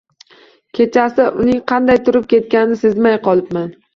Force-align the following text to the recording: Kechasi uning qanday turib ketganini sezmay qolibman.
Kechasi 0.77 1.25
uning 1.43 1.59
qanday 1.73 2.01
turib 2.09 2.27
ketganini 2.33 2.81
sezmay 2.87 3.21
qolibman. 3.29 3.71